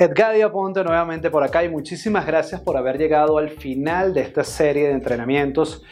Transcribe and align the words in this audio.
Edgadia 0.00 0.52
Ponte 0.52 0.84
nuevamente 0.84 1.28
por 1.28 1.42
acá 1.42 1.64
y 1.64 1.68
muchísimas 1.68 2.24
gracias 2.24 2.60
por 2.60 2.76
haber 2.76 2.98
llegado 2.98 3.36
al 3.36 3.50
final 3.50 4.14
de 4.14 4.20
esta 4.20 4.44
serie 4.44 4.86
de 4.86 4.92
entrenamientos. 4.92 5.82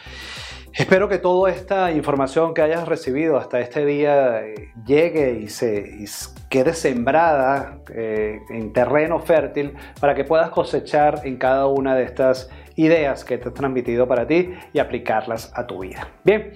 Espero 0.71 1.09
que 1.09 1.17
toda 1.17 1.51
esta 1.51 1.91
información 1.91 2.53
que 2.53 2.61
hayas 2.61 2.87
recibido 2.87 3.35
hasta 3.35 3.59
este 3.59 3.85
día 3.85 4.45
eh, 4.45 4.71
llegue 4.85 5.39
y 5.41 5.47
se 5.49 6.05
quede 6.49 6.73
sembrada 6.73 7.79
eh, 7.93 8.39
en 8.49 8.71
terreno 8.71 9.19
fértil 9.19 9.73
para 9.99 10.15
que 10.15 10.23
puedas 10.23 10.51
cosechar 10.51 11.21
en 11.25 11.35
cada 11.35 11.67
una 11.67 11.93
de 11.93 12.03
estas 12.03 12.49
ideas 12.75 13.25
que 13.25 13.37
te 13.37 13.49
he 13.49 13.51
transmitido 13.51 14.07
para 14.07 14.25
ti 14.25 14.53
y 14.71 14.79
aplicarlas 14.79 15.51
a 15.53 15.67
tu 15.67 15.79
vida. 15.79 16.07
Bien. 16.23 16.53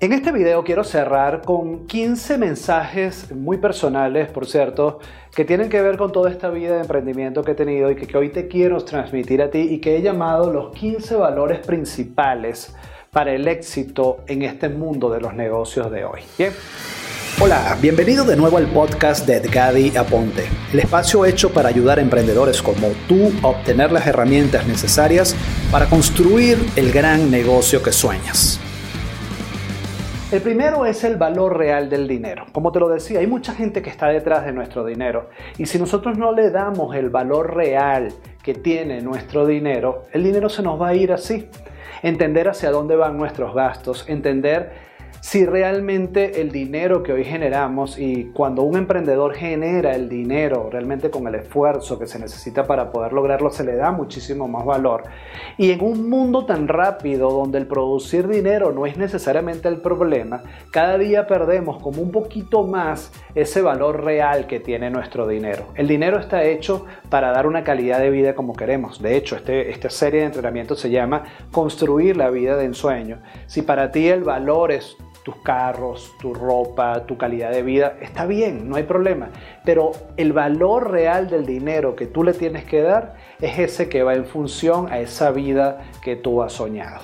En 0.00 0.12
este 0.12 0.32
video 0.32 0.64
quiero 0.64 0.82
cerrar 0.82 1.42
con 1.42 1.86
15 1.86 2.36
mensajes 2.36 3.30
muy 3.30 3.58
personales, 3.58 4.28
por 4.28 4.44
cierto, 4.46 4.98
que 5.34 5.44
tienen 5.44 5.68
que 5.68 5.80
ver 5.80 5.96
con 5.96 6.10
toda 6.10 6.30
esta 6.30 6.50
vida 6.50 6.74
de 6.74 6.80
emprendimiento 6.80 7.44
que 7.44 7.52
he 7.52 7.54
tenido 7.54 7.90
y 7.90 7.94
que, 7.94 8.18
hoy 8.18 8.30
te 8.30 8.48
quiero 8.48 8.84
transmitir 8.84 9.40
a 9.40 9.50
ti 9.50 9.60
y 9.60 9.78
que 9.78 9.96
he 9.96 10.02
llamado 10.02 10.52
los 10.52 10.74
15 10.74 11.14
valores 11.14 11.60
principales 11.60 12.74
para 13.12 13.32
el 13.32 13.46
éxito 13.46 14.18
en 14.26 14.42
este 14.42 14.68
mundo 14.68 15.10
de 15.10 15.20
los 15.20 15.32
negocios 15.32 15.90
de 15.92 16.04
hoy. 16.04 16.22
Bien. 16.36 16.52
Hola, 17.40 17.76
bienvenido 17.80 18.24
de 18.24 18.36
nuevo 18.36 18.58
al 18.58 18.66
podcast 18.66 19.26
de 19.26 19.36
Edgadi 19.36 19.96
Aponte, 19.96 20.44
el 20.72 20.80
espacio 20.80 21.24
hecho 21.24 21.52
para 21.52 21.68
ayudar 21.68 21.98
a 21.98 22.02
emprendedores 22.02 22.62
como 22.62 22.88
tú 23.08 23.32
a 23.42 23.48
obtener 23.48 23.92
las 23.92 24.06
herramientas 24.06 24.66
necesarias 24.66 25.36
para 25.70 25.86
construir 25.86 26.58
el 26.74 26.92
gran 26.92 27.30
negocio 27.30 27.82
que 27.82 27.92
sueñas. 27.92 28.60
El 30.32 30.40
primero 30.40 30.84
es 30.86 31.04
el 31.04 31.16
valor 31.16 31.56
real 31.56 31.88
del 31.88 32.08
dinero. 32.08 32.46
Como 32.50 32.72
te 32.72 32.80
lo 32.80 32.88
decía, 32.88 33.20
hay 33.20 33.26
mucha 33.26 33.54
gente 33.54 33.82
que 33.82 33.90
está 33.90 34.08
detrás 34.08 34.44
de 34.44 34.52
nuestro 34.52 34.84
dinero 34.84 35.28
y 35.58 35.66
si 35.66 35.78
nosotros 35.78 36.18
no 36.18 36.32
le 36.32 36.50
damos 36.50 36.96
el 36.96 37.10
valor 37.10 37.54
real 37.54 38.08
que 38.42 38.54
tiene 38.54 39.00
nuestro 39.00 39.46
dinero, 39.46 40.04
el 40.12 40.24
dinero 40.24 40.48
se 40.48 40.62
nos 40.62 40.80
va 40.80 40.88
a 40.88 40.94
ir 40.94 41.12
así. 41.12 41.48
Entender 42.02 42.48
hacia 42.48 42.70
dónde 42.70 42.96
van 42.96 43.16
nuestros 43.16 43.54
gastos, 43.54 44.08
entender 44.08 44.72
si 45.24 45.46
realmente 45.46 46.42
el 46.42 46.52
dinero 46.52 47.02
que 47.02 47.14
hoy 47.14 47.24
generamos 47.24 47.98
y 47.98 48.26
cuando 48.34 48.62
un 48.62 48.76
emprendedor 48.76 49.32
genera 49.34 49.94
el 49.94 50.06
dinero 50.06 50.68
realmente 50.70 51.08
con 51.08 51.26
el 51.26 51.34
esfuerzo 51.34 51.98
que 51.98 52.06
se 52.06 52.18
necesita 52.18 52.66
para 52.66 52.92
poder 52.92 53.14
lograrlo, 53.14 53.48
se 53.48 53.64
le 53.64 53.74
da 53.74 53.90
muchísimo 53.90 54.48
más 54.48 54.66
valor. 54.66 55.04
Y 55.56 55.70
en 55.70 55.82
un 55.82 56.10
mundo 56.10 56.44
tan 56.44 56.68
rápido 56.68 57.30
donde 57.30 57.56
el 57.56 57.66
producir 57.66 58.28
dinero 58.28 58.70
no 58.72 58.84
es 58.84 58.98
necesariamente 58.98 59.66
el 59.66 59.80
problema, 59.80 60.42
cada 60.70 60.98
día 60.98 61.26
perdemos 61.26 61.82
como 61.82 62.02
un 62.02 62.12
poquito 62.12 62.62
más 62.64 63.10
ese 63.34 63.62
valor 63.62 64.04
real 64.04 64.46
que 64.46 64.60
tiene 64.60 64.90
nuestro 64.90 65.26
dinero. 65.26 65.68
El 65.74 65.88
dinero 65.88 66.18
está 66.18 66.44
hecho 66.44 66.84
para 67.08 67.30
dar 67.30 67.46
una 67.46 67.64
calidad 67.64 67.98
de 67.98 68.10
vida 68.10 68.34
como 68.34 68.52
queremos. 68.52 69.00
De 69.00 69.16
hecho, 69.16 69.36
este, 69.36 69.70
esta 69.70 69.88
serie 69.88 70.20
de 70.20 70.26
entrenamientos 70.26 70.80
se 70.80 70.90
llama 70.90 71.24
Construir 71.50 72.14
la 72.14 72.28
vida 72.28 72.58
de 72.58 72.66
ensueño. 72.66 73.22
Si 73.46 73.62
para 73.62 73.90
ti 73.90 74.08
el 74.08 74.22
valor 74.22 74.70
es 74.70 74.98
tus 75.24 75.36
carros, 75.36 76.12
tu 76.20 76.34
ropa, 76.34 77.06
tu 77.06 77.16
calidad 77.16 77.50
de 77.50 77.62
vida, 77.62 77.96
está 78.00 78.26
bien, 78.26 78.68
no 78.68 78.76
hay 78.76 78.82
problema. 78.84 79.30
Pero 79.64 79.92
el 80.16 80.32
valor 80.32 80.90
real 80.90 81.28
del 81.28 81.46
dinero 81.46 81.96
que 81.96 82.06
tú 82.06 82.22
le 82.22 82.34
tienes 82.34 82.64
que 82.64 82.82
dar 82.82 83.16
es 83.40 83.58
ese 83.58 83.88
que 83.88 84.02
va 84.02 84.14
en 84.14 84.26
función 84.26 84.92
a 84.92 85.00
esa 85.00 85.30
vida 85.30 85.86
que 86.02 86.14
tú 86.14 86.42
has 86.42 86.52
soñado. 86.52 87.00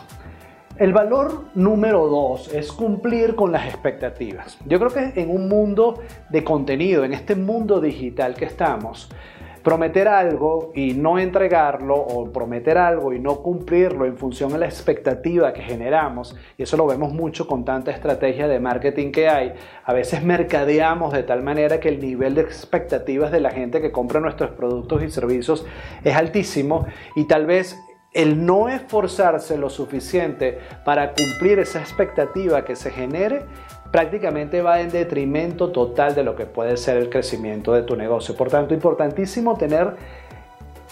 El 0.77 0.93
valor 0.93 1.45
número 1.55 2.07
dos 2.07 2.53
es 2.55 2.73
cumplir 2.73 3.35
con 3.35 3.53
las 3.53 3.67
expectativas. 3.67 4.59
Yo 4.67 4.79
creo 4.79 4.91
que 4.91 5.21
en 5.21 5.31
un 5.31 5.49
mundo 5.49 6.01
de 6.31 6.45
contenido, 6.45 7.05
en 7.05 7.13
este 7.13 7.35
mundo 7.35 7.81
digital 7.81 8.35
que 8.35 8.47
estamos, 8.47 9.11
prometer 9.63 10.09
algo 10.09 10.73
y 10.75 10.95
no 10.95 11.19
entregarlo 11.19 11.97
o 11.97 12.33
prometer 12.33 12.79
algo 12.79 13.13
y 13.13 13.19
no 13.19 13.37
cumplirlo 13.43 14.07
en 14.07 14.17
función 14.17 14.55
a 14.55 14.59
la 14.59 14.67
expectativa 14.67 15.53
que 15.53 15.63
generamos, 15.63 16.37
y 16.57 16.63
eso 16.63 16.77
lo 16.77 16.87
vemos 16.87 17.13
mucho 17.13 17.47
con 17.47 17.65
tanta 17.65 17.91
estrategia 17.91 18.49
de 18.49 18.61
marketing 18.61 19.13
que 19.13 19.29
hay, 19.29 19.53
a 19.85 19.93
veces 19.93 20.23
mercadeamos 20.23 21.13
de 21.13 21.23
tal 21.23 21.43
manera 21.43 21.81
que 21.81 21.89
el 21.89 22.01
nivel 22.01 22.35
de 22.35 22.43
expectativas 22.43 23.31
de 23.31 23.41
la 23.41 23.51
gente 23.51 23.81
que 23.81 23.93
compra 23.93 24.21
nuestros 24.21 24.51
productos 24.51 25.03
y 25.03 25.11
servicios 25.11 25.67
es 26.05 26.17
altísimo 26.17 26.87
y 27.15 27.25
tal 27.25 27.47
vez 27.47 27.79
el 28.13 28.45
no 28.45 28.69
esforzarse 28.69 29.57
lo 29.57 29.71
suficiente 29.71 30.59
para 30.85 31.13
cumplir 31.13 31.61
esa 31.61 31.81
expectativa 31.81 32.65
que 32.65 32.75
se 32.75 32.91
genere 32.91 33.45
prácticamente 33.91 34.63
va 34.63 34.81
en 34.81 34.91
detrimento 34.91 35.71
total 35.71 36.15
de 36.15 36.23
lo 36.23 36.37
que 36.37 36.47
puede 36.47 36.77
ser 36.77 36.97
el 36.97 37.11
crecimiento 37.11 37.73
de 37.73 37.83
tu 37.83 37.97
negocio. 37.97 38.37
Por 38.37 38.49
tanto, 38.49 38.75
importantísimo 38.75 39.57
tener 39.57 39.97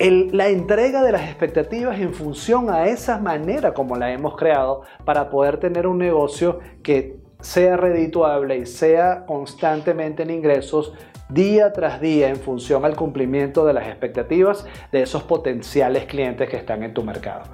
la 0.01 0.49
entrega 0.49 1.03
de 1.03 1.13
las 1.13 1.23
expectativas 1.23 1.99
en 1.99 2.15
función 2.15 2.71
a 2.71 2.87
esa 2.87 3.19
manera 3.19 3.75
como 3.75 3.97
la 3.97 4.13
hemos 4.13 4.37
creado 4.37 4.83
para 5.05 5.29
poder 5.29 5.59
tener 5.59 5.87
un 5.87 5.99
negocio 5.99 6.61
que 6.83 7.17
sea 7.41 7.77
redituable 7.77 8.59
y 8.59 8.67
sea 8.67 9.25
constantemente 9.27 10.23
en 10.23 10.31
ingresos 10.31 10.93
día 11.29 11.73
tras 11.73 12.01
día 12.01 12.29
en 12.29 12.37
función 12.37 12.85
al 12.85 12.97
cumplimiento 12.97 13.67
de 13.67 13.75
las 13.75 13.87
expectativas 13.87 14.67
de 14.93 15.03
esos 15.03 15.23
potenciales 15.25 16.07
clientes 16.07 16.49
que 16.49 16.57
están 16.57 16.83
en 16.83 16.95
tu 16.95 17.03
mercado. 17.03 17.45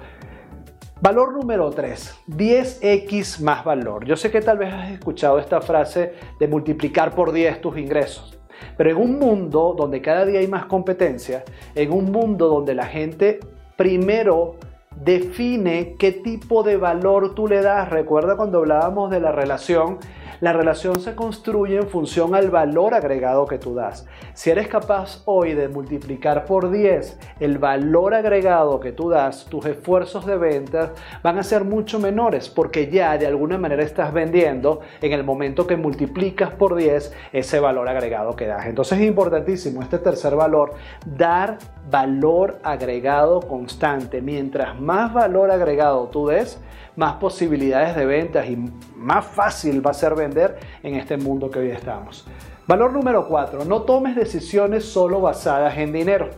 Valor 1.01 1.33
número 1.33 1.69
3, 1.71 2.23
10x 2.29 3.41
más 3.41 3.65
valor. 3.65 4.05
Yo 4.05 4.15
sé 4.15 4.31
que 4.31 4.39
tal 4.39 4.57
vez 4.57 4.73
has 4.73 4.91
escuchado 4.91 5.39
esta 5.39 5.59
frase 5.59 6.13
de 6.39 6.47
multiplicar 6.47 7.13
por 7.13 7.33
10 7.33 7.59
tus 7.59 7.77
ingresos, 7.77 8.39
pero 8.77 8.91
en 8.91 8.95
un 8.95 9.19
mundo 9.19 9.75
donde 9.77 10.01
cada 10.01 10.25
día 10.25 10.39
hay 10.39 10.47
más 10.47 10.67
competencia, 10.67 11.43
en 11.75 11.91
un 11.91 12.13
mundo 12.13 12.47
donde 12.47 12.75
la 12.75 12.85
gente 12.85 13.41
primero 13.75 14.55
define 14.95 15.95
qué 15.99 16.13
tipo 16.13 16.63
de 16.63 16.77
valor 16.77 17.35
tú 17.35 17.49
le 17.49 17.61
das. 17.61 17.89
Recuerda 17.89 18.37
cuando 18.37 18.59
hablábamos 18.59 19.11
de 19.11 19.19
la 19.19 19.33
relación 19.33 19.97
la 20.41 20.53
relación 20.53 20.99
se 20.99 21.15
construye 21.15 21.77
en 21.77 21.87
función 21.87 22.35
al 22.35 22.49
valor 22.49 22.93
agregado 22.93 23.45
que 23.45 23.57
tú 23.57 23.75
das. 23.75 24.05
Si 24.33 24.49
eres 24.49 24.67
capaz 24.67 25.21
hoy 25.25 25.53
de 25.53 25.67
multiplicar 25.67 26.45
por 26.45 26.71
10 26.71 27.19
el 27.39 27.57
valor 27.57 28.13
agregado 28.13 28.79
que 28.79 28.91
tú 28.91 29.09
das, 29.09 29.45
tus 29.45 29.65
esfuerzos 29.65 30.25
de 30.25 30.37
venta 30.37 30.93
van 31.23 31.37
a 31.37 31.43
ser 31.43 31.63
mucho 31.63 31.99
menores 31.99 32.49
porque 32.49 32.89
ya 32.89 33.17
de 33.17 33.27
alguna 33.27 33.57
manera 33.57 33.83
estás 33.83 34.13
vendiendo 34.13 34.81
en 35.01 35.13
el 35.13 35.23
momento 35.23 35.67
que 35.67 35.77
multiplicas 35.77 36.51
por 36.51 36.75
10 36.75 37.13
ese 37.33 37.59
valor 37.59 37.87
agregado 37.89 38.35
que 38.35 38.47
das. 38.47 38.65
Entonces 38.65 38.99
es 38.99 39.05
importantísimo 39.05 39.81
este 39.81 39.99
tercer 39.99 40.35
valor, 40.35 40.73
dar 41.05 41.57
valor 41.89 42.59
agregado 42.63 43.41
constante. 43.41 44.21
Mientras 44.21 44.79
más 44.79 45.13
valor 45.13 45.51
agregado 45.51 46.07
tú 46.07 46.27
des, 46.27 46.59
más 46.95 47.15
posibilidades 47.15 47.95
de 47.95 48.05
ventas 48.05 48.49
y 48.49 48.57
más 48.95 49.25
fácil 49.25 49.85
va 49.85 49.91
a 49.91 49.93
ser 49.93 50.14
vender 50.15 50.57
en 50.83 50.95
este 50.95 51.17
mundo 51.17 51.51
que 51.51 51.59
hoy 51.59 51.69
estamos. 51.69 52.25
Valor 52.67 52.93
número 52.93 53.27
4. 53.27 53.65
No 53.65 53.83
tomes 53.83 54.15
decisiones 54.15 54.85
solo 54.85 55.21
basadas 55.21 55.77
en 55.77 55.93
dinero. 55.93 56.29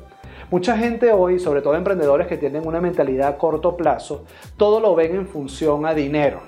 Mucha 0.50 0.78
gente 0.78 1.12
hoy, 1.12 1.40
sobre 1.40 1.62
todo 1.62 1.76
emprendedores 1.76 2.28
que 2.28 2.38
tienen 2.38 2.66
una 2.66 2.80
mentalidad 2.80 3.28
a 3.28 3.38
corto 3.38 3.76
plazo, 3.76 4.24
todo 4.56 4.80
lo 4.80 4.96
ven 4.96 5.16
en 5.16 5.28
función 5.28 5.86
a 5.86 5.94
dinero. 5.94 6.42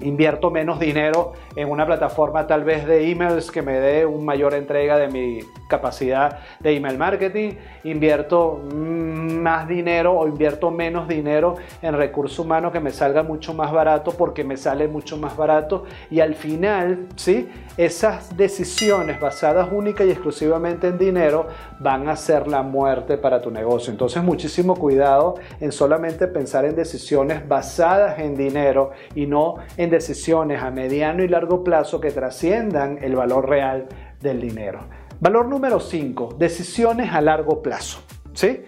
Mm, 0.00 0.04
invierto 0.04 0.50
menos 0.50 0.78
dinero 0.78 1.32
en 1.56 1.70
una 1.70 1.86
plataforma 1.86 2.46
tal 2.46 2.64
vez 2.64 2.86
de 2.86 3.10
emails 3.10 3.50
que 3.50 3.62
me 3.62 3.74
dé 3.74 4.06
una 4.06 4.24
mayor 4.24 4.54
entrega 4.54 4.96
de 4.96 5.08
mi 5.08 5.40
capacidad 5.68 6.38
de 6.60 6.76
email 6.76 6.98
marketing, 6.98 7.52
invierto 7.84 8.60
más 8.72 9.68
dinero 9.68 10.14
o 10.14 10.26
invierto 10.26 10.70
menos 10.70 11.08
dinero 11.08 11.56
en 11.82 11.94
recursos 11.94 12.38
humanos 12.38 12.72
que 12.72 12.80
me 12.80 12.90
salga 12.90 13.22
mucho 13.22 13.54
más 13.54 13.72
barato 13.72 14.12
porque 14.12 14.44
me 14.44 14.56
sale 14.56 14.88
mucho 14.88 15.16
más 15.16 15.36
barato 15.36 15.84
y 16.10 16.20
al 16.20 16.34
final, 16.34 17.06
¿sí? 17.16 17.48
Esas 17.76 18.36
decisiones 18.36 19.20
basadas 19.20 19.68
única 19.72 20.04
y 20.04 20.10
exclusivamente 20.10 20.88
en 20.88 20.98
dinero 20.98 21.48
van 21.80 22.08
a 22.08 22.16
ser 22.16 22.46
la 22.46 22.62
muerte 22.62 23.18
para 23.18 23.40
tu 23.40 23.50
negocio. 23.50 23.90
Entonces, 23.90 24.22
muchísimo 24.22 24.76
cuidado 24.76 25.34
en 25.60 25.72
solamente 25.72 26.28
pensar 26.28 26.64
en 26.64 26.76
decisiones 26.76 27.46
basadas 27.46 28.18
en 28.18 28.36
dinero 28.36 28.92
y 29.14 29.26
no 29.26 29.56
en 29.76 29.83
decisiones 29.90 30.62
a 30.62 30.70
mediano 30.70 31.22
y 31.22 31.28
largo 31.28 31.64
plazo 31.64 32.00
que 32.00 32.10
trasciendan 32.10 32.98
el 33.02 33.16
valor 33.16 33.48
real 33.48 33.86
del 34.20 34.40
dinero. 34.40 34.80
Valor 35.20 35.46
número 35.46 35.80
5, 35.80 36.36
decisiones 36.38 37.12
a 37.12 37.20
largo 37.20 37.62
plazo. 37.62 38.00
¿sí? 38.32 38.62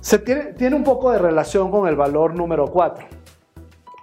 Se 0.00 0.18
tiene, 0.18 0.52
tiene 0.54 0.76
un 0.76 0.84
poco 0.84 1.10
de 1.12 1.18
relación 1.18 1.70
con 1.70 1.88
el 1.88 1.96
valor 1.96 2.34
número 2.34 2.66
4. 2.66 3.19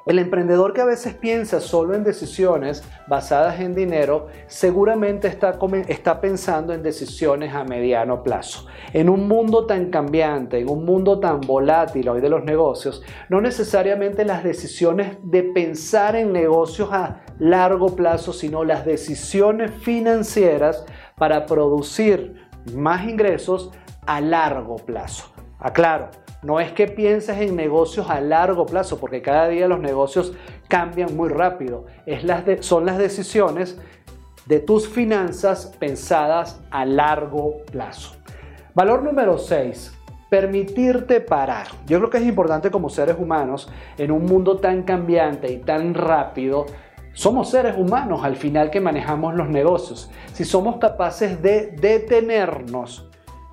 El 0.07 0.19
emprendedor 0.19 0.71
que 0.71 0.80
a 0.80 0.86
veces 0.86 1.15
piensa 1.15 1.59
solo 1.59 1.94
en 1.94 2.06
decisiones 2.06 2.81
basadas 3.07 3.59
en 3.59 3.75
dinero, 3.75 4.27
seguramente 4.48 5.27
está, 5.27 5.59
está, 5.89 6.21
pensando 6.21 6.74
en 6.74 6.81
decisiones 6.81 7.54
a 7.54 7.65
mediano 7.65 8.24
plazo. 8.24 8.68
En 8.94 9.09
un 9.09 9.27
mundo 9.27 9.65
tan 9.65 9.89
cambiante, 9.89 10.59
en 10.59 10.69
un 10.69 10.86
mundo 10.86 11.19
tan 11.19 11.42
volátil 11.42 12.07
hoy 12.07 12.21
de 12.21 12.30
los 12.30 12.45
negocios, 12.45 13.04
no 13.27 13.42
necesariamente 13.42 14.24
las 14.24 14.45
decisiones 14.45 15.18
de 15.24 15.44
pensar 15.44 16.15
en 16.15 16.31
negocios 16.31 16.88
a 16.94 17.25
largo 17.38 17.94
plazo, 17.94 18.31
sino 18.31 18.63
las 18.63 18.86
decisiones 18.86 19.71
financieras 19.71 20.86
para 21.18 21.45
producir 21.45 22.48
más 22.74 23.09
ingresos 23.09 23.71
a 24.06 24.21
largo 24.21 24.77
plazo. 24.77 25.25
Aclaro, 25.59 26.12
no 26.43 26.59
es 26.59 26.71
que 26.71 26.87
pienses 26.87 27.37
en 27.39 27.55
negocios 27.55 28.09
a 28.09 28.21
largo 28.21 28.65
plazo, 28.65 28.99
porque 28.99 29.21
cada 29.21 29.47
día 29.47 29.67
los 29.67 29.79
negocios 29.79 30.33
cambian 30.67 31.15
muy 31.15 31.29
rápido. 31.29 31.85
Es 32.05 32.23
las 32.23 32.43
son 32.61 32.85
las 32.85 32.97
decisiones 32.97 33.79
de 34.45 34.59
tus 34.59 34.87
finanzas 34.87 35.73
pensadas 35.79 36.61
a 36.71 36.85
largo 36.85 37.57
plazo. 37.71 38.15
Valor 38.73 39.03
número 39.03 39.37
6. 39.37 39.93
Permitirte 40.29 41.21
parar. 41.21 41.67
Yo 41.85 41.97
creo 41.99 42.09
que 42.09 42.17
es 42.17 42.25
importante 42.25 42.69
como 42.69 42.89
seres 42.89 43.17
humanos, 43.17 43.69
en 43.97 44.11
un 44.11 44.25
mundo 44.25 44.57
tan 44.57 44.83
cambiante 44.83 45.51
y 45.51 45.57
tan 45.57 45.93
rápido, 45.93 46.65
somos 47.13 47.49
seres 47.49 47.75
humanos 47.75 48.23
al 48.23 48.35
final 48.35 48.69
que 48.69 48.79
manejamos 48.79 49.33
los 49.33 49.49
negocios. 49.49 50.11
Si 50.33 50.45
somos 50.45 50.77
capaces 50.77 51.41
de 51.41 51.71
detenernos, 51.71 53.09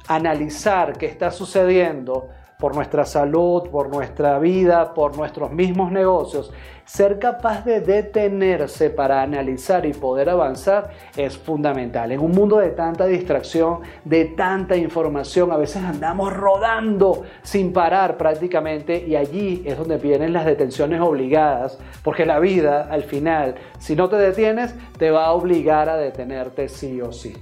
analizar 0.07 0.99
qué 0.99 1.07
está 1.07 1.31
sucediendo, 1.31 2.29
por 2.59 2.75
nuestra 2.75 3.05
salud, 3.05 3.69
por 3.71 3.89
nuestra 3.89 4.39
vida, 4.39 4.95
por 4.95 5.17
nuestros 5.17 5.51
mismos 5.51 5.91
negocios, 5.93 6.53
ser 6.85 7.19
capaz 7.19 7.65
de 7.65 7.81
detenerse 7.81 8.91
para 8.91 9.23
analizar 9.23 9.87
y 9.87 9.93
poder 9.93 10.29
avanzar 10.29 10.91
es 11.17 11.37
fundamental. 11.37 12.13
En 12.13 12.21
un 12.21 12.33
mundo 12.33 12.59
de 12.59 12.71
tanta 12.71 13.07
distracción, 13.07 13.81
de 14.05 14.27
tanta 14.27 14.77
información, 14.77 15.51
a 15.51 15.57
veces 15.57 15.83
andamos 15.83 16.33
rodando 16.33 17.23
sin 17.43 17.73
parar 17.73 18.17
prácticamente 18.17 19.05
y 19.07 19.17
allí 19.17 19.63
es 19.67 19.79
donde 19.79 19.97
vienen 19.97 20.33
las 20.33 20.45
detenciones 20.45 21.01
obligadas, 21.01 21.79
porque 22.03 22.27
la 22.27 22.39
vida 22.39 22.89
al 22.91 23.05
final, 23.05 23.55
si 23.79 23.97
no 23.97 24.09
te 24.09 24.17
detienes, 24.17 24.75
te 24.99 25.11
va 25.11 25.27
a 25.27 25.33
obligar 25.33 25.89
a 25.89 25.97
detenerte 25.97 26.69
sí 26.69 27.01
o 27.01 27.13
sí. 27.13 27.35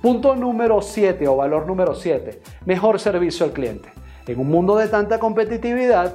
Punto 0.00 0.36
número 0.36 0.80
7 0.82 1.26
o 1.28 1.36
valor 1.36 1.66
número 1.66 1.94
7, 1.94 2.40
mejor 2.64 3.00
servicio 3.00 3.44
al 3.44 3.52
cliente. 3.52 3.88
En 4.26 4.40
un 4.40 4.48
mundo 4.48 4.76
de 4.76 4.88
tanta 4.88 5.18
competitividad, 5.18 6.12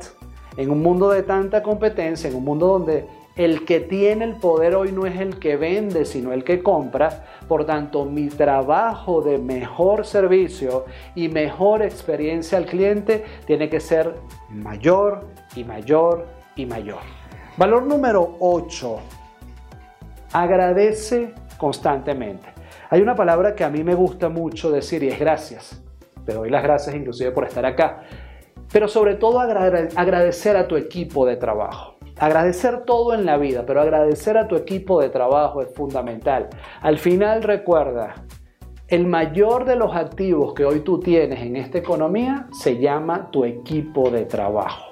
en 0.57 0.69
un 0.69 0.81
mundo 0.81 1.09
de 1.09 1.23
tanta 1.23 1.63
competencia, 1.63 2.29
en 2.29 2.35
un 2.35 2.43
mundo 2.43 2.67
donde 2.67 3.07
el 3.35 3.63
que 3.63 3.79
tiene 3.79 4.25
el 4.25 4.35
poder 4.35 4.75
hoy 4.75 4.91
no 4.91 5.05
es 5.05 5.19
el 5.19 5.39
que 5.39 5.55
vende, 5.55 6.03
sino 6.03 6.33
el 6.33 6.43
que 6.43 6.61
compra. 6.61 7.25
Por 7.47 7.65
tanto, 7.65 8.05
mi 8.05 8.27
trabajo 8.27 9.21
de 9.21 9.37
mejor 9.37 10.05
servicio 10.05 10.85
y 11.15 11.29
mejor 11.29 11.81
experiencia 11.81 12.57
al 12.57 12.65
cliente 12.65 13.23
tiene 13.45 13.69
que 13.69 13.79
ser 13.79 14.15
mayor 14.49 15.27
y 15.55 15.63
mayor 15.63 16.27
y 16.55 16.65
mayor. 16.65 16.99
Valor 17.55 17.83
número 17.83 18.35
8. 18.39 18.99
Agradece 20.33 21.33
constantemente. 21.57 22.49
Hay 22.89 23.01
una 23.01 23.15
palabra 23.15 23.55
que 23.55 23.63
a 23.63 23.69
mí 23.69 23.83
me 23.83 23.95
gusta 23.95 24.27
mucho 24.27 24.69
decir 24.69 25.01
y 25.03 25.07
es 25.07 25.19
gracias. 25.19 25.80
Te 26.25 26.33
doy 26.33 26.49
las 26.49 26.63
gracias 26.63 26.95
inclusive 26.95 27.31
por 27.31 27.45
estar 27.45 27.65
acá. 27.65 28.03
Pero 28.71 28.87
sobre 28.87 29.15
todo 29.15 29.39
agradecer 29.39 30.55
a 30.55 30.67
tu 30.67 30.77
equipo 30.77 31.25
de 31.25 31.35
trabajo. 31.35 31.95
Agradecer 32.17 32.85
todo 32.85 33.13
en 33.13 33.25
la 33.25 33.37
vida, 33.37 33.65
pero 33.65 33.81
agradecer 33.81 34.37
a 34.37 34.47
tu 34.47 34.55
equipo 34.55 35.01
de 35.01 35.09
trabajo 35.09 35.61
es 35.61 35.73
fundamental. 35.73 36.49
Al 36.81 36.99
final 36.99 37.41
recuerda, 37.41 38.13
el 38.87 39.07
mayor 39.07 39.65
de 39.65 39.75
los 39.75 39.95
activos 39.95 40.53
que 40.53 40.65
hoy 40.65 40.81
tú 40.81 40.99
tienes 40.99 41.41
en 41.41 41.55
esta 41.55 41.77
economía 41.77 42.47
se 42.51 42.77
llama 42.77 43.31
tu 43.31 43.45
equipo 43.45 44.09
de 44.09 44.25
trabajo. 44.25 44.89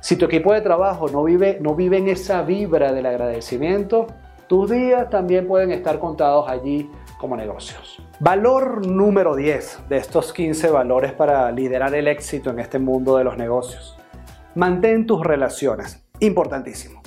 Si 0.00 0.16
tu 0.16 0.24
equipo 0.24 0.52
de 0.52 0.60
trabajo 0.60 1.08
no 1.08 1.24
vive, 1.24 1.58
no 1.60 1.74
vive 1.74 1.98
en 1.98 2.08
esa 2.08 2.42
vibra 2.42 2.92
del 2.92 3.06
agradecimiento, 3.06 4.06
tus 4.46 4.70
días 4.70 5.10
también 5.10 5.46
pueden 5.46 5.72
estar 5.72 5.98
contados 5.98 6.48
allí 6.48 6.90
como 7.18 7.36
negocios. 7.36 8.02
Valor 8.20 8.86
número 8.86 9.36
10 9.36 9.88
de 9.88 9.96
estos 9.98 10.32
15 10.32 10.70
valores 10.70 11.12
para 11.12 11.50
liderar 11.52 11.94
el 11.94 12.08
éxito 12.08 12.50
en 12.50 12.60
este 12.60 12.78
mundo 12.78 13.16
de 13.16 13.24
los 13.24 13.36
negocios. 13.36 13.98
Mantén 14.54 15.06
tus 15.06 15.22
relaciones. 15.22 16.04
Importantísimo. 16.20 17.02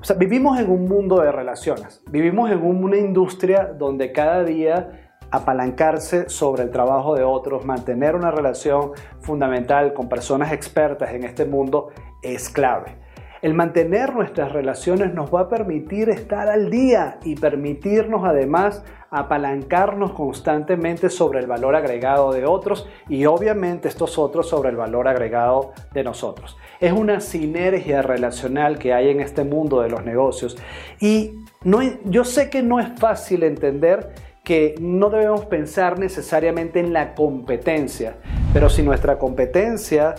O 0.00 0.04
sea, 0.04 0.16
vivimos 0.16 0.58
en 0.58 0.70
un 0.70 0.86
mundo 0.86 1.20
de 1.20 1.30
relaciones. 1.30 2.02
Vivimos 2.10 2.50
en 2.50 2.62
una 2.62 2.96
industria 2.96 3.64
donde 3.66 4.12
cada 4.12 4.44
día 4.44 5.10
apalancarse 5.30 6.28
sobre 6.28 6.64
el 6.64 6.70
trabajo 6.70 7.14
de 7.14 7.22
otros, 7.22 7.64
mantener 7.64 8.16
una 8.16 8.30
relación 8.30 8.92
fundamental 9.20 9.92
con 9.92 10.08
personas 10.08 10.52
expertas 10.52 11.12
en 11.12 11.24
este 11.24 11.44
mundo 11.44 11.90
es 12.22 12.48
clave. 12.48 12.96
El 13.42 13.54
mantener 13.54 14.14
nuestras 14.14 14.52
relaciones 14.52 15.14
nos 15.14 15.34
va 15.34 15.42
a 15.42 15.48
permitir 15.48 16.10
estar 16.10 16.48
al 16.48 16.70
día 16.70 17.18
y 17.24 17.36
permitirnos 17.36 18.22
además 18.24 18.84
apalancarnos 19.10 20.12
constantemente 20.12 21.08
sobre 21.08 21.40
el 21.40 21.46
valor 21.46 21.74
agregado 21.74 22.32
de 22.32 22.44
otros 22.44 22.86
y 23.08 23.24
obviamente 23.24 23.88
estos 23.88 24.18
otros 24.18 24.48
sobre 24.48 24.68
el 24.68 24.76
valor 24.76 25.08
agregado 25.08 25.72
de 25.92 26.04
nosotros. 26.04 26.56
Es 26.80 26.92
una 26.92 27.20
sinergia 27.20 28.02
relacional 28.02 28.78
que 28.78 28.92
hay 28.92 29.08
en 29.08 29.20
este 29.20 29.42
mundo 29.42 29.80
de 29.80 29.88
los 29.88 30.04
negocios 30.04 30.58
y 31.00 31.32
no, 31.64 31.80
yo 32.04 32.24
sé 32.24 32.50
que 32.50 32.62
no 32.62 32.78
es 32.78 32.88
fácil 32.98 33.42
entender 33.42 34.12
que 34.44 34.74
no 34.80 35.10
debemos 35.10 35.46
pensar 35.46 35.98
necesariamente 35.98 36.80
en 36.80 36.92
la 36.92 37.14
competencia, 37.14 38.16
pero 38.52 38.68
si 38.68 38.82
nuestra 38.82 39.18
competencia 39.18 40.14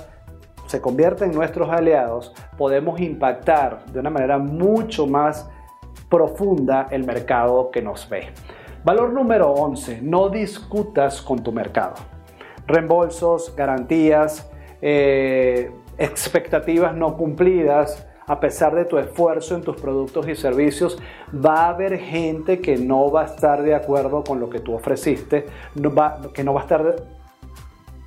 se 0.71 0.79
convierte 0.79 1.25
en 1.25 1.33
nuestros 1.33 1.69
aliados, 1.69 2.33
podemos 2.57 3.01
impactar 3.01 3.85
de 3.87 3.99
una 3.99 4.09
manera 4.09 4.37
mucho 4.37 5.05
más 5.05 5.49
profunda 6.09 6.87
el 6.91 7.03
mercado 7.03 7.71
que 7.71 7.81
nos 7.81 8.07
ve. 8.07 8.29
Valor 8.85 9.11
número 9.11 9.51
11, 9.51 9.99
no 10.01 10.29
discutas 10.29 11.21
con 11.21 11.43
tu 11.43 11.51
mercado. 11.51 11.95
Reembolsos, 12.67 13.53
garantías, 13.53 14.49
eh, 14.81 15.71
expectativas 15.97 16.95
no 16.95 17.17
cumplidas, 17.17 18.07
a 18.25 18.39
pesar 18.39 18.73
de 18.73 18.85
tu 18.85 18.97
esfuerzo 18.97 19.55
en 19.55 19.63
tus 19.63 19.75
productos 19.75 20.25
y 20.29 20.35
servicios, 20.35 20.97
va 21.33 21.65
a 21.65 21.69
haber 21.71 21.99
gente 21.99 22.61
que 22.61 22.77
no 22.77 23.11
va 23.11 23.23
a 23.23 23.25
estar 23.25 23.61
de 23.61 23.75
acuerdo 23.75 24.23
con 24.23 24.39
lo 24.39 24.49
que 24.49 24.61
tú 24.61 24.73
ofreciste, 24.73 25.47
que 26.33 26.43
no 26.45 26.53
va 26.53 26.61
a 26.61 26.63
estar 26.63 26.95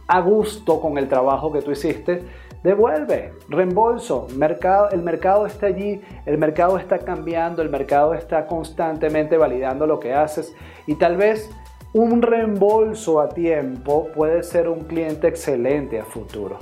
a 0.06 0.20
gusto 0.20 0.80
con 0.80 0.98
el 0.98 1.08
trabajo 1.08 1.52
que 1.52 1.62
tú 1.62 1.70
hiciste 1.70 2.24
Devuelve, 2.64 3.34
reembolso, 3.50 4.26
mercado, 4.36 4.88
el 4.88 5.02
mercado 5.02 5.44
está 5.44 5.66
allí, 5.66 6.00
el 6.24 6.38
mercado 6.38 6.78
está 6.78 6.98
cambiando, 6.98 7.60
el 7.60 7.68
mercado 7.68 8.14
está 8.14 8.46
constantemente 8.46 9.36
validando 9.36 9.86
lo 9.86 10.00
que 10.00 10.14
haces 10.14 10.56
y 10.86 10.94
tal 10.94 11.18
vez 11.18 11.50
un 11.92 12.22
reembolso 12.22 13.20
a 13.20 13.28
tiempo 13.28 14.08
puede 14.14 14.42
ser 14.42 14.70
un 14.70 14.84
cliente 14.84 15.28
excelente 15.28 16.00
a 16.00 16.06
futuro. 16.06 16.58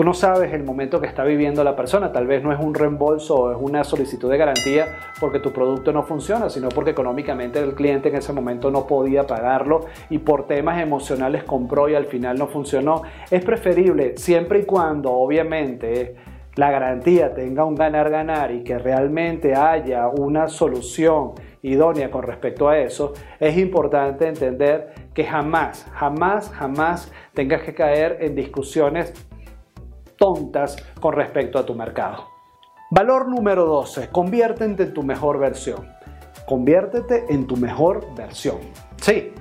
Tú 0.00 0.04
no 0.04 0.14
sabes 0.14 0.54
el 0.54 0.64
momento 0.64 0.98
que 0.98 1.06
está 1.06 1.24
viviendo 1.24 1.62
la 1.62 1.76
persona, 1.76 2.10
tal 2.10 2.26
vez 2.26 2.42
no 2.42 2.54
es 2.54 2.58
un 2.58 2.72
reembolso 2.72 3.34
o 3.34 3.52
es 3.52 3.58
una 3.60 3.84
solicitud 3.84 4.30
de 4.30 4.38
garantía 4.38 4.96
porque 5.20 5.40
tu 5.40 5.52
producto 5.52 5.92
no 5.92 6.04
funciona, 6.04 6.48
sino 6.48 6.70
porque 6.70 6.92
económicamente 6.92 7.58
el 7.58 7.74
cliente 7.74 8.08
en 8.08 8.16
ese 8.16 8.32
momento 8.32 8.70
no 8.70 8.86
podía 8.86 9.26
pagarlo 9.26 9.84
y 10.08 10.16
por 10.16 10.46
temas 10.46 10.80
emocionales 10.80 11.44
compró 11.44 11.86
y 11.86 11.96
al 11.96 12.06
final 12.06 12.38
no 12.38 12.46
funcionó. 12.46 13.02
Es 13.30 13.44
preferible 13.44 14.16
siempre 14.16 14.60
y 14.60 14.62
cuando 14.64 15.12
obviamente 15.12 16.16
la 16.54 16.70
garantía 16.70 17.34
tenga 17.34 17.66
un 17.66 17.74
ganar-ganar 17.74 18.52
y 18.52 18.64
que 18.64 18.78
realmente 18.78 19.54
haya 19.54 20.08
una 20.08 20.48
solución 20.48 21.32
idónea 21.60 22.10
con 22.10 22.22
respecto 22.22 22.70
a 22.70 22.78
eso, 22.78 23.12
es 23.38 23.54
importante 23.58 24.26
entender 24.26 24.94
que 25.12 25.24
jamás, 25.24 25.86
jamás, 25.92 26.48
jamás 26.48 27.12
tengas 27.34 27.60
que 27.64 27.74
caer 27.74 28.16
en 28.22 28.34
discusiones 28.34 29.12
tontas 30.20 30.76
con 31.00 31.14
respecto 31.14 31.58
a 31.58 31.64
tu 31.64 31.74
mercado. 31.74 32.28
Valor 32.90 33.26
número 33.26 33.64
12. 33.64 34.10
Conviértete 34.10 34.82
en 34.82 34.92
tu 34.92 35.02
mejor 35.02 35.38
versión. 35.38 35.88
Conviértete 36.46 37.24
en 37.30 37.46
tu 37.46 37.56
mejor 37.56 38.04
versión. 38.14 38.58
Sí, 39.00 39.32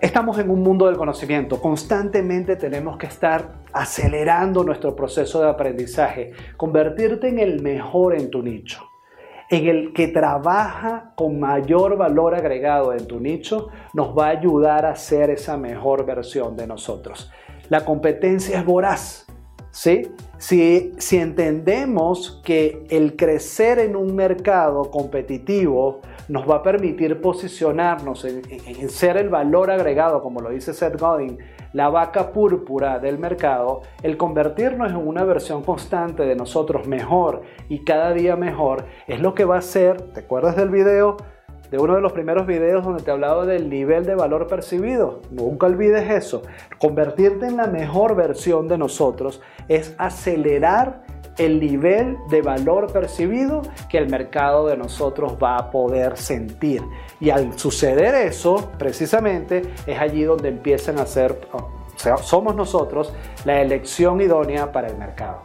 Estamos 0.00 0.38
en 0.38 0.48
un 0.48 0.62
mundo 0.62 0.86
del 0.86 0.96
conocimiento, 0.96 1.60
constantemente 1.60 2.54
tenemos 2.54 2.96
que 2.98 3.06
estar 3.06 3.54
acelerando 3.72 4.62
nuestro 4.62 4.94
proceso 4.94 5.42
de 5.42 5.48
aprendizaje, 5.48 6.30
convertirte 6.56 7.26
en 7.26 7.40
el 7.40 7.60
mejor 7.60 8.14
en 8.14 8.30
tu 8.30 8.40
nicho, 8.40 8.88
en 9.50 9.66
el 9.66 9.92
que 9.92 10.06
trabaja 10.06 11.14
con 11.16 11.40
mayor 11.40 11.96
valor 11.96 12.36
agregado 12.36 12.92
en 12.92 13.08
tu 13.08 13.18
nicho, 13.18 13.70
nos 13.92 14.16
va 14.16 14.26
a 14.26 14.38
ayudar 14.38 14.86
a 14.86 14.94
ser 14.94 15.30
esa 15.30 15.56
mejor 15.56 16.06
versión 16.06 16.56
de 16.56 16.68
nosotros. 16.68 17.32
La 17.68 17.84
competencia 17.84 18.58
es 18.58 18.64
voraz, 18.64 19.26
¿sí? 19.70 20.10
Si, 20.38 20.92
entendemos 21.18 22.40
que 22.44 22.86
el 22.90 23.16
crecer 23.16 23.80
en 23.80 23.96
un 23.96 24.14
mercado 24.14 24.90
competitivo 24.90 26.00
nos 26.28 26.48
va 26.48 26.56
a 26.56 26.62
permitir 26.62 27.20
posicionarnos 27.20 28.24
en, 28.24 28.42
en, 28.48 28.88
ser 28.88 29.16
el 29.16 29.28
valor 29.28 29.70
agregado, 29.70 30.22
como 30.22 30.40
lo 30.40 30.50
dice 30.50 30.72
Seth 30.72 31.00
Godin, 31.00 31.38
la 31.72 31.88
vaca 31.88 32.32
púrpura 32.32 33.00
del 33.00 33.18
mercado, 33.18 33.82
el 34.02 34.16
convertirnos 34.16 34.90
en 34.90 34.96
una 34.96 35.24
versión 35.24 35.62
constante 35.62 36.22
de 36.22 36.36
nosotros 36.36 36.86
mejor 36.86 37.42
y 37.68 37.84
cada 37.84 38.12
día 38.12 38.36
mejor, 38.36 38.86
es 39.08 39.20
lo 39.20 39.34
que 39.34 39.44
va 39.44 39.56
a 39.56 39.58
hacer, 39.58 40.00
¿te 40.12 40.20
acuerdas 40.20 40.56
del 40.56 40.70
video? 40.70 41.16
De 41.70 41.78
uno 41.78 41.94
de 41.94 42.00
los 42.00 42.12
primeros 42.12 42.46
videos 42.46 42.84
donde 42.84 43.02
te 43.02 43.10
hablaba 43.10 43.46
del 43.46 43.68
nivel 43.68 44.04
de 44.06 44.14
valor 44.14 44.46
percibido. 44.46 45.20
Nunca 45.30 45.66
olvides 45.66 46.10
eso. 46.10 46.42
Convertirte 46.78 47.46
en 47.46 47.56
la 47.56 47.66
mejor 47.66 48.16
versión 48.16 48.68
de 48.68 48.78
nosotros 48.78 49.40
es 49.68 49.94
acelerar 49.98 51.02
el 51.38 51.60
nivel 51.60 52.16
de 52.30 52.42
valor 52.42 52.92
percibido 52.92 53.62
que 53.88 53.98
el 53.98 54.10
mercado 54.10 54.66
de 54.66 54.76
nosotros 54.76 55.36
va 55.42 55.56
a 55.56 55.70
poder 55.70 56.16
sentir. 56.16 56.82
Y 57.20 57.30
al 57.30 57.58
suceder 57.58 58.14
eso, 58.14 58.70
precisamente, 58.76 59.62
es 59.86 59.98
allí 59.98 60.24
donde 60.24 60.48
empiezan 60.48 60.98
a 60.98 61.06
ser, 61.06 61.38
somos 62.22 62.56
nosotros 62.56 63.12
la 63.44 63.60
elección 63.60 64.20
idónea 64.20 64.72
para 64.72 64.88
el 64.88 64.96
mercado. 64.96 65.42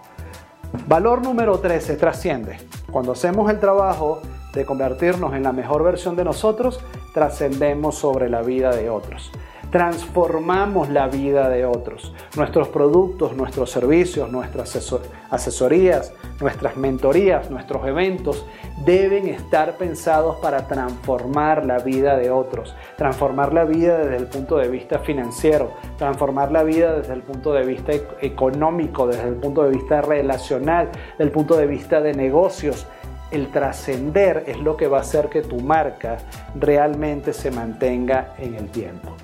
Valor 0.87 1.21
número 1.21 1.59
13, 1.59 1.95
trasciende. 1.97 2.57
Cuando 2.91 3.11
hacemos 3.11 3.49
el 3.51 3.59
trabajo 3.59 4.21
de 4.53 4.65
convertirnos 4.65 5.33
en 5.33 5.43
la 5.43 5.51
mejor 5.51 5.83
versión 5.83 6.15
de 6.15 6.23
nosotros, 6.23 6.79
trascendemos 7.13 7.95
sobre 7.95 8.29
la 8.29 8.41
vida 8.41 8.75
de 8.75 8.89
otros. 8.89 9.31
Transformamos 9.71 10.89
la 10.89 11.07
vida 11.07 11.49
de 11.49 11.65
otros. 11.65 12.13
Nuestros 12.37 12.67
productos, 12.67 13.35
nuestros 13.35 13.71
servicios, 13.71 14.31
nuestras 14.31 14.93
asesorías, 15.31 16.13
nuestras 16.39 16.77
mentorías, 16.77 17.49
nuestros 17.49 17.87
eventos 17.87 18.45
deben 18.85 19.27
estar 19.27 19.77
pensados 19.77 20.35
para 20.37 20.67
transformar 20.67 21.65
la 21.65 21.79
vida 21.79 22.17
de 22.17 22.29
otros, 22.29 22.75
transformar 22.97 23.51
la 23.51 23.65
vida 23.65 23.97
desde 23.97 24.17
el 24.17 24.27
punto 24.27 24.57
de 24.57 24.67
vista 24.67 24.99
financiero, 24.99 25.71
transformar 25.97 26.51
la 26.51 26.61
vida 26.61 26.93
desde 26.93 27.13
el 27.13 27.23
punto 27.23 27.51
de 27.53 27.65
vista 27.65 27.93
económico, 28.21 29.07
desde 29.07 29.29
el 29.29 29.35
punto 29.35 29.63
de 29.63 29.71
vista 29.71 30.01
relacional, 30.01 30.89
desde 31.11 31.23
el 31.23 31.31
punto 31.31 31.57
de 31.57 31.65
vista 31.65 31.99
de 31.99 32.13
negocios 32.13 32.85
el 33.33 33.51
trascender 33.51 34.43
es 34.45 34.59
lo 34.59 34.77
que 34.77 34.87
va 34.87 34.99
a 34.99 35.01
hacer 35.01 35.27
que 35.27 35.41
tu 35.41 35.59
marca 35.59 36.17
realmente 36.55 37.33
se 37.33 37.49
mantenga 37.49 38.35
en 38.37 38.53
el 38.53 38.69
tiempo. 38.69 39.15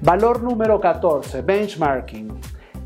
Valor 0.00 0.42
número 0.42 0.80
14, 0.80 1.42
benchmarking. 1.42 2.28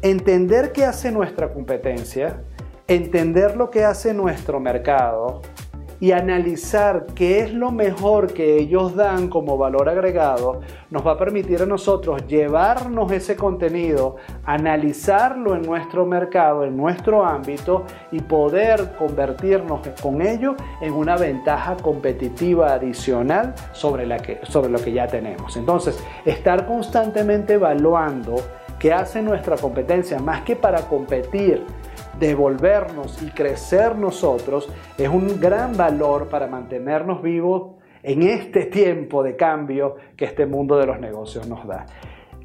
Entender 0.02 0.72
qué 0.72 0.84
hace 0.84 1.12
nuestra 1.12 1.52
competencia, 1.52 2.40
entender 2.88 3.56
lo 3.56 3.70
que 3.70 3.84
hace 3.84 4.12
nuestro 4.12 4.58
mercado, 4.58 5.42
y 6.00 6.12
analizar 6.12 7.06
qué 7.14 7.40
es 7.40 7.52
lo 7.52 7.72
mejor 7.72 8.32
que 8.32 8.58
ellos 8.58 8.94
dan 8.94 9.28
como 9.28 9.58
valor 9.58 9.88
agregado, 9.88 10.60
nos 10.90 11.06
va 11.06 11.12
a 11.12 11.18
permitir 11.18 11.62
a 11.62 11.66
nosotros 11.66 12.26
llevarnos 12.26 13.10
ese 13.12 13.36
contenido, 13.36 14.16
analizarlo 14.44 15.54
en 15.56 15.62
nuestro 15.62 16.06
mercado, 16.06 16.64
en 16.64 16.76
nuestro 16.76 17.24
ámbito 17.24 17.84
y 18.12 18.20
poder 18.20 18.94
convertirnos 18.96 19.80
con 20.00 20.22
ello 20.22 20.54
en 20.80 20.92
una 20.92 21.16
ventaja 21.16 21.76
competitiva 21.76 22.72
adicional 22.74 23.54
sobre, 23.72 24.06
la 24.06 24.18
que, 24.18 24.40
sobre 24.44 24.70
lo 24.70 24.78
que 24.78 24.92
ya 24.92 25.06
tenemos. 25.06 25.56
Entonces, 25.56 26.02
estar 26.24 26.66
constantemente 26.66 27.54
evaluando 27.54 28.36
qué 28.78 28.92
hace 28.92 29.22
nuestra 29.22 29.56
competencia, 29.56 30.18
más 30.18 30.42
que 30.42 30.56
para 30.56 30.82
competir, 30.82 31.64
devolvernos 32.18 33.22
y 33.22 33.30
crecer 33.30 33.96
nosotros 33.96 34.68
es 34.96 35.08
un 35.08 35.40
gran 35.40 35.76
valor 35.76 36.28
para 36.28 36.46
mantenernos 36.46 37.22
vivos 37.22 37.76
en 38.02 38.22
este 38.22 38.66
tiempo 38.66 39.22
de 39.22 39.36
cambio 39.36 39.96
que 40.16 40.24
este 40.24 40.46
mundo 40.46 40.78
de 40.78 40.86
los 40.86 41.00
negocios 41.00 41.48
nos 41.48 41.66
da. 41.66 41.86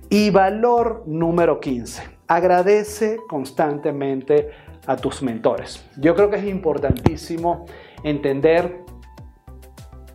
Y 0.09 0.29
valor 0.29 1.03
número 1.05 1.59
15. 1.59 2.03
Agradece 2.27 3.17
constantemente 3.27 4.49
a 4.85 4.95
tus 4.95 5.23
mentores. 5.23 5.87
Yo 5.97 6.15
creo 6.15 6.29
que 6.29 6.37
es 6.37 6.45
importantísimo 6.45 7.65
entender 8.03 8.81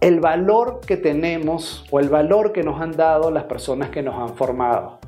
el 0.00 0.21
valor 0.21 0.81
que 0.87 0.97
tenemos 0.97 1.85
o 1.91 1.99
el 1.99 2.09
valor 2.09 2.53
que 2.53 2.62
nos 2.62 2.81
han 2.81 2.93
dado 2.93 3.31
las 3.31 3.45
personas 3.45 3.91
que 3.91 4.03
nos 4.03 4.15
han 4.15 4.37
formado 4.37 4.99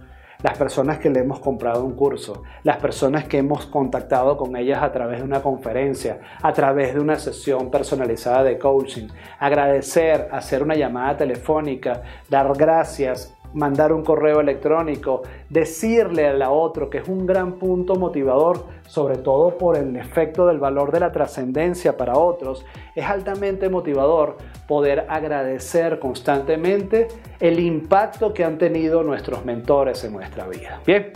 las 0.42 0.56
personas 0.56 0.99
que 0.99 1.11
le 1.11 1.20
hemos 1.20 1.40
comprado 1.40 1.85
un 1.85 1.94
curso, 1.94 2.42
las 2.62 2.78
personas 2.78 3.25
que 3.25 3.38
hemos 3.38 3.66
contactado 3.66 4.37
con 4.37 4.56
ellas 4.56 4.82
a 4.82 4.92
través 4.92 5.18
de 5.18 5.25
una 5.25 5.42
conferencia, 5.42 6.20
a 6.42 6.52
través 6.52 6.94
de 6.94 7.00
una 7.00 7.16
sesión 7.16 7.70
personalizada 7.70 8.44
de 8.44 8.59
coaching, 8.59 9.09
agradecer, 9.38 10.28
hacer 10.32 10.62
una 10.62 10.75
llamada 10.75 11.16
telefónica, 11.16 12.02
dar 12.28 12.52
gracias, 12.56 13.35
mandar 13.54 13.92
un 13.92 14.02
correo 14.02 14.40
electrónico, 14.40 15.23
decirle 15.49 16.26
a 16.28 16.33
la 16.33 16.50
otro 16.50 16.88
que 16.90 16.99
es 16.99 17.09
un 17.09 17.26
gran 17.26 17.54
punto 17.54 17.97
motivador, 17.97 18.64
sobre 18.87 19.19
todo 19.19 19.57
por 19.59 19.76
el 19.76 19.97
efecto 19.97 20.47
del 20.47 20.59
valor 20.59 20.92
de 20.92 21.00
la 21.00 21.12
trascendencia 21.12 21.97
para 21.97 22.16
otros, 22.16 22.64
es 22.95 23.04
altamente 23.04 23.69
motivador 23.69 24.37
poder 24.69 25.07
agradecer 25.09 25.99
constantemente 25.99 27.09
el 27.40 27.59
impacto 27.59 28.33
que 28.33 28.45
han 28.45 28.59
tenido 28.59 29.02
nuestros 29.02 29.45
mentores 29.45 30.04
en 30.04 30.12
nuestra 30.12 30.47
vida. 30.47 30.80
Bien, 30.87 31.12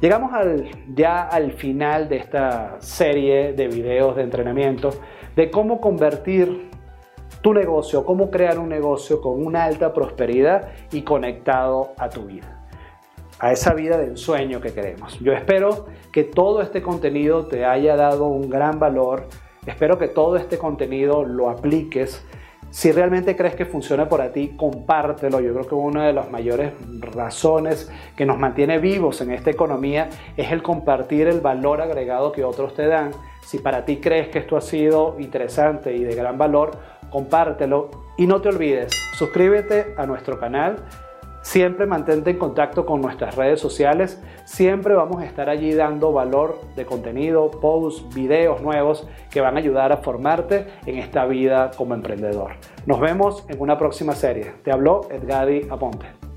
llegamos 0.00 0.30
ya 0.94 1.22
al 1.22 1.52
final 1.52 2.08
de 2.08 2.16
esta 2.16 2.76
serie 2.80 3.52
de 3.52 3.68
videos 3.68 4.16
de 4.16 4.22
entrenamiento 4.22 4.90
de 5.36 5.50
cómo 5.50 5.80
convertir 5.80 6.68
tu 7.40 7.54
negocio, 7.54 8.04
cómo 8.04 8.30
crear 8.30 8.58
un 8.58 8.68
negocio 8.68 9.20
con 9.20 9.44
una 9.44 9.64
alta 9.64 9.92
prosperidad 9.92 10.68
y 10.92 11.02
conectado 11.02 11.92
a 11.96 12.08
tu 12.08 12.22
vida 12.22 12.58
a 13.38 13.52
esa 13.52 13.74
vida 13.74 13.96
de 13.98 14.06
ensueño 14.06 14.60
que 14.60 14.72
queremos. 14.72 15.18
Yo 15.20 15.32
espero 15.32 15.86
que 16.12 16.24
todo 16.24 16.60
este 16.62 16.82
contenido 16.82 17.46
te 17.46 17.64
haya 17.64 17.96
dado 17.96 18.26
un 18.26 18.50
gran 18.50 18.78
valor, 18.78 19.26
espero 19.66 19.98
que 19.98 20.08
todo 20.08 20.36
este 20.36 20.58
contenido 20.58 21.24
lo 21.24 21.48
apliques. 21.48 22.24
Si 22.70 22.92
realmente 22.92 23.34
crees 23.34 23.54
que 23.54 23.64
funciona 23.64 24.08
para 24.08 24.30
ti, 24.30 24.54
compártelo. 24.54 25.40
Yo 25.40 25.54
creo 25.54 25.66
que 25.66 25.74
una 25.74 26.06
de 26.06 26.12
las 26.12 26.30
mayores 26.30 26.74
razones 27.00 27.90
que 28.14 28.26
nos 28.26 28.38
mantiene 28.38 28.78
vivos 28.78 29.22
en 29.22 29.30
esta 29.30 29.50
economía 29.50 30.10
es 30.36 30.52
el 30.52 30.62
compartir 30.62 31.28
el 31.28 31.40
valor 31.40 31.80
agregado 31.80 32.30
que 32.30 32.44
otros 32.44 32.74
te 32.74 32.86
dan. 32.86 33.12
Si 33.42 33.58
para 33.58 33.86
ti 33.86 33.96
crees 33.96 34.28
que 34.28 34.40
esto 34.40 34.58
ha 34.58 34.60
sido 34.60 35.16
interesante 35.18 35.96
y 35.96 36.04
de 36.04 36.14
gran 36.14 36.36
valor, 36.36 36.72
compártelo 37.10 37.90
y 38.16 38.26
no 38.26 38.40
te 38.40 38.48
olvides, 38.48 38.92
suscríbete 39.14 39.94
a 39.96 40.06
nuestro 40.06 40.38
canal. 40.38 40.76
Siempre 41.40 41.86
mantente 41.86 42.30
en 42.30 42.36
contacto 42.36 42.84
con 42.84 43.00
nuestras 43.00 43.36
redes 43.36 43.60
sociales. 43.60 44.20
Siempre 44.44 44.94
vamos 44.94 45.22
a 45.22 45.24
estar 45.24 45.48
allí 45.48 45.72
dando 45.72 46.12
valor 46.12 46.60
de 46.76 46.84
contenido, 46.84 47.50
posts, 47.50 48.14
videos 48.14 48.60
nuevos 48.60 49.08
que 49.30 49.40
van 49.40 49.56
a 49.56 49.60
ayudar 49.60 49.92
a 49.92 49.98
formarte 49.98 50.66
en 50.84 50.98
esta 50.98 51.24
vida 51.24 51.70
como 51.76 51.94
emprendedor. 51.94 52.52
Nos 52.84 53.00
vemos 53.00 53.46
en 53.48 53.60
una 53.60 53.78
próxima 53.78 54.14
serie. 54.14 54.52
Te 54.62 54.72
habló 54.72 55.08
Edgadi 55.10 55.66
Aponte. 55.70 56.27